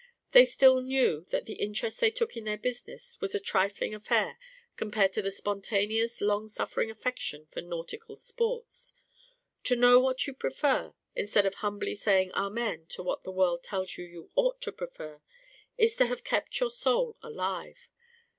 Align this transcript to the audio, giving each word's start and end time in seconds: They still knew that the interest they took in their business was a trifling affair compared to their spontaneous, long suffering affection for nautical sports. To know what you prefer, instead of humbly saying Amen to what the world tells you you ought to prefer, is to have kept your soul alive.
They 0.31 0.45
still 0.45 0.81
knew 0.81 1.25
that 1.29 1.45
the 1.45 1.53
interest 1.61 1.99
they 1.99 2.09
took 2.09 2.35
in 2.35 2.45
their 2.45 2.57
business 2.57 3.21
was 3.21 3.35
a 3.35 3.39
trifling 3.39 3.93
affair 3.93 4.39
compared 4.75 5.13
to 5.13 5.21
their 5.21 5.29
spontaneous, 5.29 6.21
long 6.21 6.47
suffering 6.47 6.89
affection 6.89 7.45
for 7.51 7.61
nautical 7.61 8.15
sports. 8.15 8.95
To 9.65 9.75
know 9.75 9.99
what 9.99 10.25
you 10.25 10.33
prefer, 10.33 10.95
instead 11.15 11.45
of 11.45 11.53
humbly 11.53 11.93
saying 11.93 12.31
Amen 12.31 12.87
to 12.87 13.03
what 13.03 13.21
the 13.23 13.31
world 13.31 13.61
tells 13.63 13.95
you 13.95 14.03
you 14.03 14.31
ought 14.33 14.59
to 14.61 14.71
prefer, 14.71 15.21
is 15.77 15.95
to 15.97 16.07
have 16.07 16.23
kept 16.23 16.59
your 16.59 16.71
soul 16.71 17.15
alive. 17.21 17.87